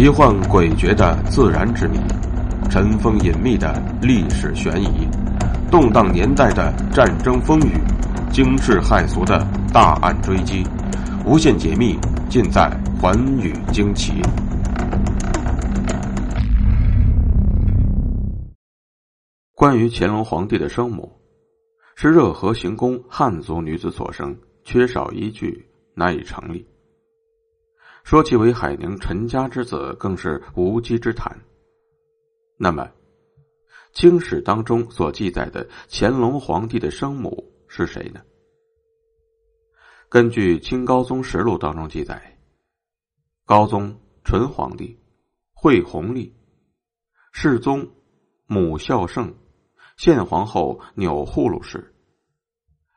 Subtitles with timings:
[0.00, 1.98] 奇幻诡谲的自然之谜，
[2.70, 5.06] 尘封隐秘的历史悬疑，
[5.70, 7.72] 动荡年代的战争风雨，
[8.32, 10.66] 惊世骇俗的大案追击，
[11.26, 11.98] 无限解密
[12.30, 14.22] 尽在《寰宇惊奇》。
[19.54, 21.12] 关于乾隆皇帝的生母，
[21.94, 25.62] 是热河行宫汉族女子所生，缺少依据，
[25.94, 26.69] 难以成立。
[28.10, 31.40] 说其为海宁陈家之子，更是无稽之谈。
[32.56, 32.90] 那么，
[33.92, 38.20] 清史当中所记载的乾隆皇帝的生母是谁呢？
[40.08, 42.36] 根据《清高宗实录》当中记载，
[43.46, 44.98] 高宗纯皇帝
[45.54, 46.34] 惠弘历，
[47.30, 47.88] 世宗
[48.46, 49.32] 母孝圣，
[49.96, 51.94] 献皇后钮祜禄氏，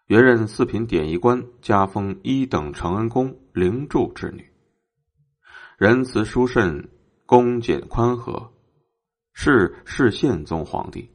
[0.07, 4.51] 原任四品典仪官，加封一等承恩宫灵柱之女。
[5.77, 6.87] 仁慈淑慎，
[7.25, 8.53] 恭俭宽和，
[9.33, 11.09] 是是宪宗皇帝。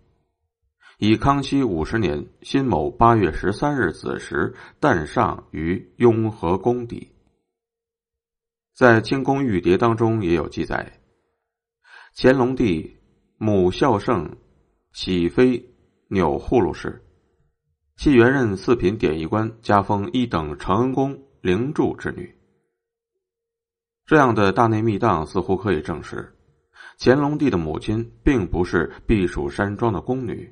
[0.98, 7.08] 以康熙五十年辛卯八月十三日子时诞上于雍和宫邸。
[8.74, 11.00] 在《清宫玉牒》当中也有记载：
[12.16, 12.96] 乾隆帝
[13.36, 14.36] 母孝圣，
[14.92, 15.64] 喜妃
[16.08, 17.00] 钮祜禄氏，
[17.96, 22.37] 系原任四品典仪官，加封一等承恩宫灵柱之女。
[24.08, 26.34] 这样的大内密档似乎可以证实，
[26.98, 30.50] 乾隆帝的母亲并不是避暑山庄的宫女，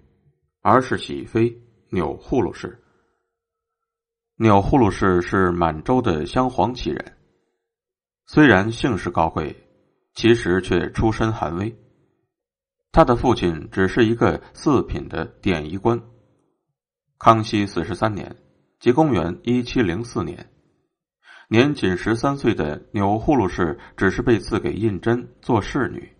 [0.61, 2.79] 而是喜妃钮祜禄氏。
[4.37, 7.17] 钮祜禄氏是满洲的镶黄旗人，
[8.27, 9.57] 虽然姓氏高贵，
[10.13, 11.75] 其实却出身寒微。
[12.93, 15.99] 他的父亲只是一个四品的典仪官。
[17.19, 18.37] 康熙四十三年，
[18.81, 20.47] 即公元一七零四年。
[21.49, 26.13] 年仅十三岁的钮祜禄氏只是被赐给胤禛做侍女。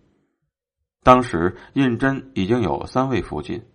[1.03, 3.65] 当时胤禛已经有三位福晋，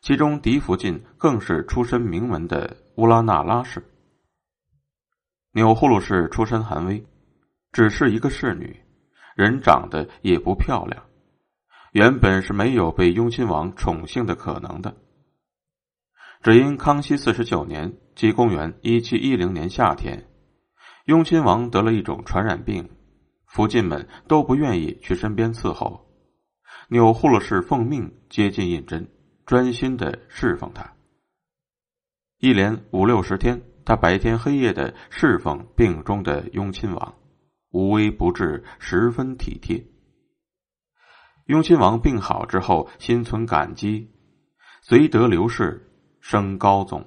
[0.00, 3.84] 其中嫡福晋更是出身名门的乌拉那拉氏。
[5.52, 7.06] 钮祜禄氏出身寒微，
[7.72, 8.80] 只是一个侍女，
[9.36, 11.04] 人长得也不漂亮，
[11.92, 14.96] 原本是没有被雍亲王宠幸的可能的。
[16.42, 20.28] 只因康熙四十九年，即公元一七一零年夏天。
[21.06, 22.90] 雍亲王得了一种传染病，
[23.46, 26.04] 福晋们都不愿意去身边伺候。
[26.88, 29.06] 钮祜禄氏奉命接近胤禛，
[29.46, 30.96] 专心的侍奉他。
[32.38, 37.14] 一连五六十天，他白天黑夜的侍奉病中的雍亲王，
[37.70, 39.86] 无微不至，十分体贴。
[41.44, 44.10] 雍亲王病好之后，心存感激，
[44.82, 45.88] 随得刘氏
[46.18, 47.06] 升高宗。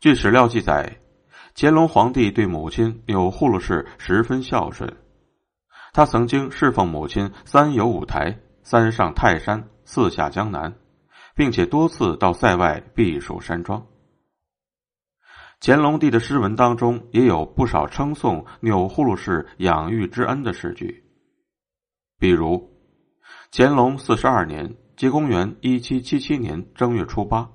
[0.00, 0.99] 据史料记载。
[1.62, 4.96] 乾隆皇帝对母亲钮祜禄氏十分孝顺，
[5.92, 10.74] 他曾经侍奉母亲三游五台，三上泰山，四下江南，
[11.34, 13.86] 并且多次到塞外避暑山庄。
[15.60, 21.04] 乾隆帝的诗文当中也有不少称颂钮祜禄氏养育之恩的诗句，
[22.18, 22.70] 比如
[23.52, 27.50] 乾隆四十二年，即公元一七七七年正月初八。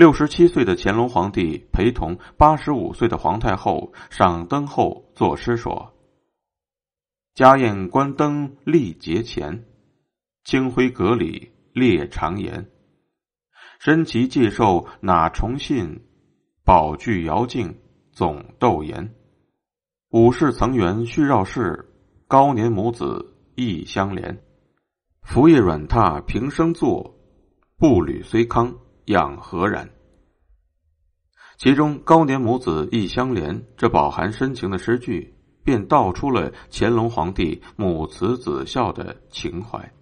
[0.00, 5.92] 六十七岁的乾隆皇帝陪同八十五岁的皇太后赏灯后作诗说
[7.36, 9.66] ：“家宴观灯历节前，
[10.42, 12.70] 清辉阁里列长言。
[13.78, 16.00] 身骑介寿哪重信，
[16.64, 17.78] 宝具遥敬
[18.10, 19.14] 总斗言。
[20.12, 21.92] 武士曾缘须绕世，
[22.26, 24.42] 高年母子亦相连。
[25.20, 27.20] 拂叶软榻平生坐，
[27.76, 28.78] 步履虽康。”
[29.10, 29.90] 养何然？
[31.58, 35.34] 其中“高年母子亦相连”这饱含深情的诗句，
[35.64, 39.92] 便道出了乾隆皇帝母慈子孝的情怀。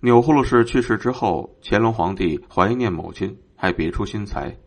[0.00, 4.58] 钮祜禄氏去世之后，乾隆皇帝怀念母亲，还别出心裁，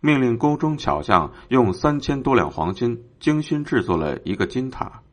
[0.00, 5.04] 命令宫中巧匠用三千多两黄金精心制作了一个金塔，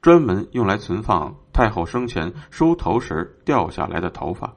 [0.00, 4.54] 专门用来存放太后生前梳头时掉下来的头发。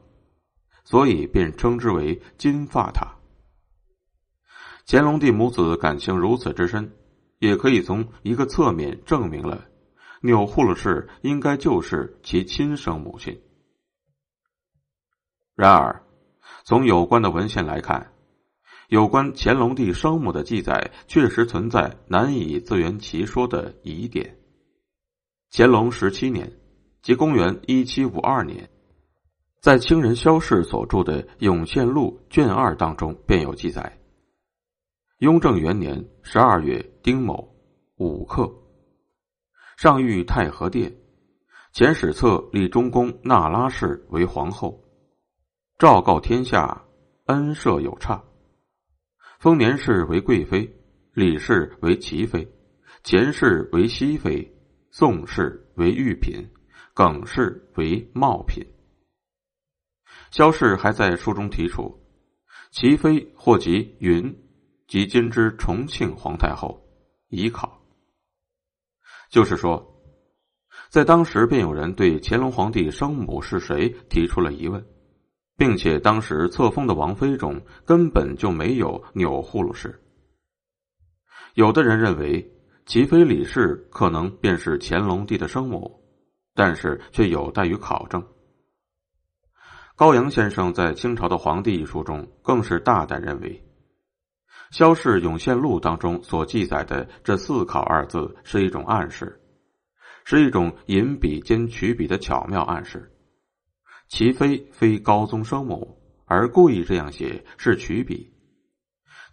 [0.91, 3.15] 所以便称之为金发塔。
[4.85, 6.91] 乾隆帝母子感情如此之深，
[7.39, 9.69] 也可以从一个侧面证明了
[10.21, 13.41] 钮祜禄氏应该就是其亲生母亲。
[15.55, 16.03] 然而，
[16.65, 18.11] 从有关的文献来看，
[18.89, 24.37] 有关乾隆帝生母的记载确实存在难以自圆其说的疑点。
[25.53, 26.51] 乾隆十七年，
[27.01, 28.69] 即公元一七五二年。
[29.61, 33.95] 在清人萧氏所著的《永献录》卷二当中，便有记载：
[35.19, 37.47] 雍正元年十二月丁卯，
[37.97, 38.51] 午刻，
[39.77, 40.91] 上谕太和殿，
[41.75, 44.83] 遣史册立中宫那拉氏为皇后，
[45.77, 46.83] 昭告天下，
[47.25, 48.23] 恩赦有差，
[49.37, 50.75] 封年氏为贵妃，
[51.13, 52.51] 李氏为齐妃，
[53.03, 54.51] 钱氏为熹妃，
[54.89, 56.49] 宋氏为御嫔，
[56.95, 58.65] 耿氏为茂嫔。
[60.31, 61.93] 萧氏还在书中提出，
[62.71, 64.33] 齐妃或即云，
[64.87, 66.81] 即今之重庆皇太后，
[67.27, 67.81] 以考。
[69.29, 69.85] 就是说，
[70.89, 74.81] 在当时便有人对乾隆皇帝生母是谁提出了疑问，
[75.57, 80.01] 并且当时册封的王妃中根本就没有钮祜禄氏。
[81.55, 82.49] 有的人认为
[82.85, 86.01] 齐妃李氏可能便是乾隆帝的生母，
[86.55, 88.25] 但是却有待于考证。
[89.95, 93.63] 高阳先生在《清朝的皇帝》一书中，更是大胆认为，
[94.77, 99.39] 《萧氏永献录》当中所记载的这“四考”二字是一种暗示，
[100.23, 103.11] 是一种引笔兼取笔的巧妙暗示。
[104.07, 108.33] 齐妃非高宗生母，而故意这样写是取笔；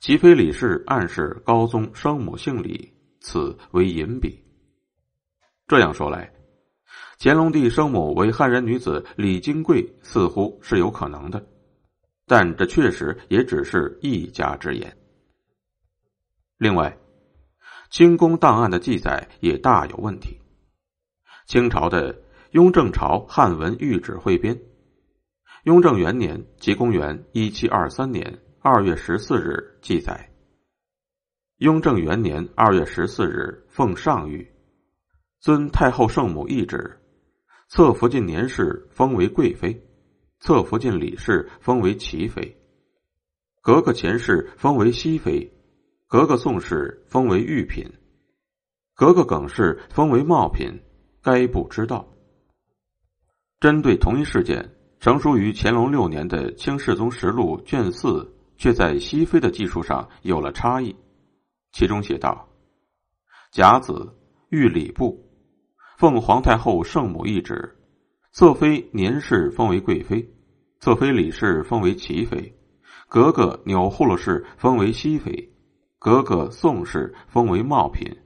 [0.00, 4.44] 齐妃李氏暗示高宗生母姓李，此为引笔。
[5.66, 6.37] 这样说来。
[7.20, 11.44] 乾隆帝生母为汉人女子李金贵，似乎是有可能的，
[12.26, 14.96] 但这确实也只是一家之言。
[16.58, 16.96] 另外，
[17.90, 20.38] 清宫档案的记载也大有问题。
[21.46, 22.14] 清朝的
[22.52, 24.54] 《雍正朝汉文御旨汇编》，
[25.64, 30.30] 雍正元年即公元一七二三年二月十四日记载：
[31.56, 34.46] 雍正元年二月十四日奉上谕，
[35.40, 36.96] 遵太后圣母懿旨。
[37.68, 39.86] 侧福晋年氏封为贵妃，
[40.40, 42.56] 侧福晋李氏封为齐妃，
[43.60, 45.52] 格格钱氏封为熹妃，
[46.06, 47.92] 格格宋氏封为御嫔，
[48.94, 50.82] 格格耿氏封为茂嫔。
[51.20, 52.08] 该不知道。
[53.60, 60.96] 针对同一事件，成书于乾隆六年的《清世宗实录》卷四，却在熹妃的记述上有了差异。
[61.72, 62.48] 其中写道
[63.52, 64.16] ：“甲子
[64.48, 65.22] 御礼部。”
[65.98, 67.76] 奉皇太后圣母懿旨，
[68.30, 70.32] 侧妃年氏封为贵妃，
[70.78, 72.56] 侧妃李氏封为齐妃，
[73.08, 75.52] 格格钮祜禄氏封为熹妃，
[75.98, 78.16] 格格宋氏封为茂嫔，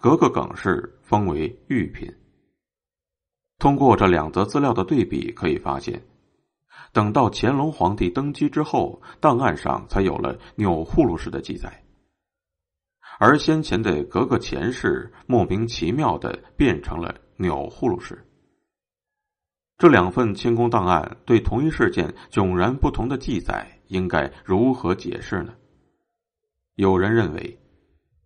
[0.00, 2.10] 格格耿氏封为御嫔。
[3.58, 6.02] 通过这两则资料的对比，可以发现，
[6.94, 11.84] 等到乾隆皇帝登基之后，档案上才有了钮祜禄氏的记载。
[13.18, 18.26] 而先前的格格前世莫名其妙的变成了钮祜禄氏。
[19.78, 25.54] 这两份清宫档案对同一事件迥然不同的记载，应该如何解释呢？
[26.74, 27.58] 有人认为，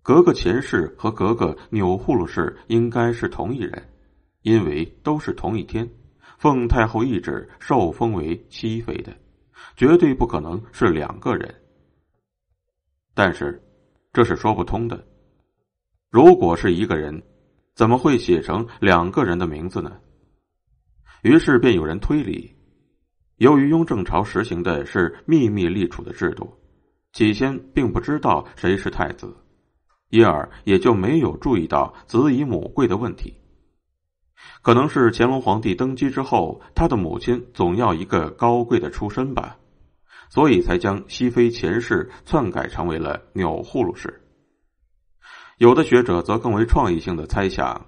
[0.03, 3.91] 格格前世和格格钮祜禄氏应该是同一人，
[4.43, 5.89] 因为都是同一天，
[6.39, 9.15] 奉太后懿旨受封为熹妃的，
[9.77, 11.55] 绝对不可能是两个人。
[13.15, 13.63] 但是。
[14.17, 15.07] 这是说不通的。
[16.11, 17.23] 如果是一个人，
[17.75, 19.95] 怎么会写成两个人的名字呢？
[21.21, 22.51] 于是便有人推理：
[23.37, 26.51] 由于雍正朝实行的是秘密立储的制度，
[27.13, 29.37] 起先并不知道谁是太子，
[30.09, 33.35] 因而也就没有注意到子以母贵的问题。
[34.63, 39.59] 可能是乾隆皇帝登基之后，他的母亲总要一个高贵的出身吧。
[40.29, 44.23] 所以才将熹妃前世篡改成为了钮祜禄氏。
[45.59, 47.87] 有的学者则更为创意性的猜想，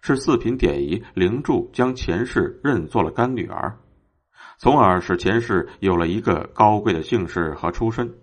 [0.00, 3.78] 是四品典仪灵柱将前世认作了干女儿，
[4.58, 8.14] 从而使前世有了一个高贵的姓氏和出身，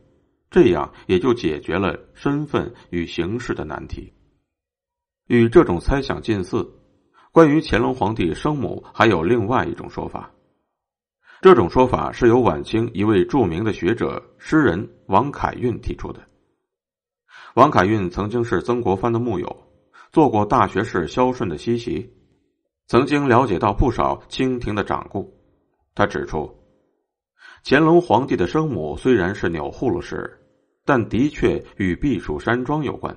[0.50, 4.14] 这样也就解决了身份与形式的难题。
[5.28, 6.68] 与这种猜想近似，
[7.32, 10.32] 关于乾隆皇帝生母还有另外一种说法。
[11.42, 16.20] 这种说法是由晚清一位著名的学者、诗人王凯运提出的。
[17.56, 19.64] 王凯运曾经是曾国藩的幕友，
[20.12, 22.14] 做过大学士萧顺的西席，
[22.88, 25.34] 曾经了解到不少清廷的掌故。
[25.96, 26.54] 他指出，
[27.64, 30.30] 乾隆皇帝的生母虽然是钮祜禄氏，
[30.84, 33.16] 但的确与避暑山庄有关。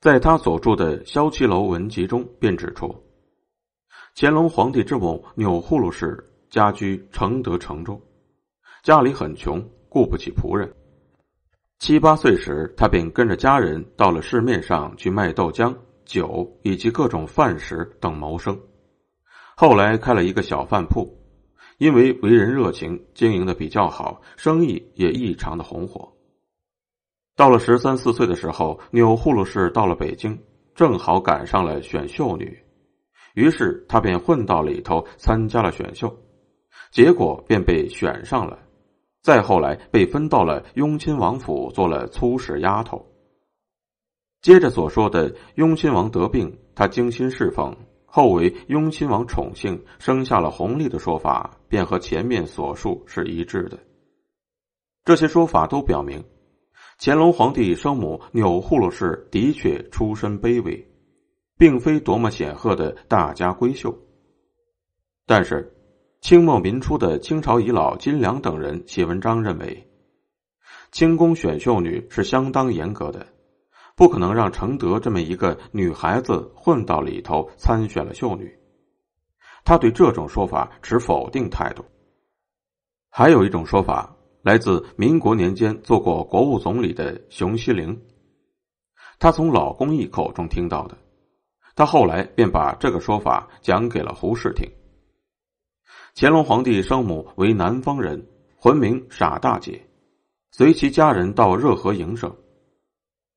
[0.00, 2.92] 在他所著的《萧七楼文集》中，便指出，
[4.16, 6.32] 乾隆皇帝之母钮祜禄氏。
[6.54, 8.00] 家居承德城中，
[8.84, 10.72] 家里很穷，雇不起仆人。
[11.80, 18.56] 七八岁时，他便跟着家人到了市面上去卖豆浆、酒以及各种饭食等谋生。
[19.56, 21.12] 后来开了一个小饭铺，
[21.78, 26.08] 因为为人热情，经营的比较好，生意也异常的红火。
[27.34, 30.38] 到了十三四岁的时候，钮祜禄氏到了北京，
[30.76, 32.56] 正好赶上了选秀女，
[33.34, 36.16] 于是他便混到里头参加了选秀，
[36.94, 38.56] 结果便被选上了。
[39.20, 43.04] 再后来被分到了雍亲王府做了粗使丫头。
[44.40, 53.76] 接着所说的雍亲王得病，他精心侍奉，后为雍亲王宠幸，生下了弘历的说法，便和前面所述是一致的。
[55.04, 56.22] 这些说法都表明，
[57.00, 60.86] 乾隆皇帝生母钮祜禄氏的确出身卑微，
[61.58, 63.92] 并非多么显赫的大家闺秀。
[65.26, 65.73] 但是。
[66.24, 69.86] 清末民初的清朝遗老金良等人写文章认为，
[70.90, 73.26] 清宫选秀女是相当严格的，
[73.94, 78.58] 不可能让承德这么一个女孩子混到里头参选了秀女。
[79.66, 81.84] 他对这种说法持否定态度。
[83.10, 88.00] 还有一种说法来自民国年间做过国务总理的熊希龄，
[89.18, 90.96] 他从老公一口中听到的，
[91.76, 94.66] 他后来便把这个说法讲给了胡适听。
[96.16, 98.24] 乾隆皇帝生母为南方人，
[98.56, 99.84] 魂名傻大姐，
[100.52, 102.32] 随其家人到热河营生。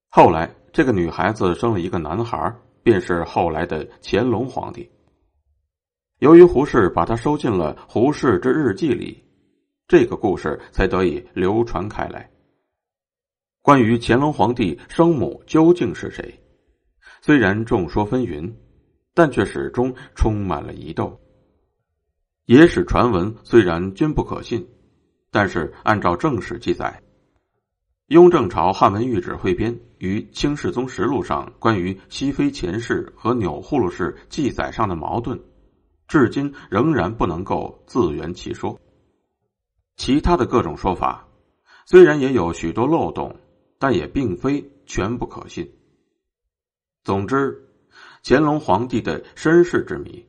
[0.09, 4.87] 后来，这个女孩子生了一个男孩，便是后来的乾隆皇帝。
[6.19, 9.23] 由于胡适把她收进了《胡适之日记》里，
[9.87, 12.29] 这个故事才得以流传开来。
[13.63, 16.31] 关于乾隆皇帝生母究竟是谁，
[17.23, 18.53] 虽然众说纷纭，
[19.15, 21.19] 但却始终充满了疑窦。
[22.47, 24.69] 野史传闻虽然均不可信，
[25.31, 27.03] 但是按照正史记载，
[28.05, 35.37] 雍正朝汉文御旨汇编与《清世宗实录》上关于熹妃前世和钮祜禄氏记载上的矛盾，
[36.07, 38.79] 至今仍然不能够自圆其说。
[39.97, 41.27] 其他的各种说法，
[41.85, 43.37] 虽然也有许多漏洞，
[43.77, 45.69] 但也并非全不可信。
[47.03, 47.67] 总之，
[48.23, 50.25] 乾隆皇帝的身世之谜。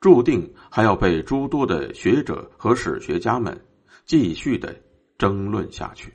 [0.00, 3.54] 注定还要被诸多的学者和史学家们
[4.06, 4.74] 继续的
[5.18, 6.08] 争论下去。